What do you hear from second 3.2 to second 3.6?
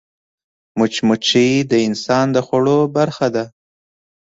ده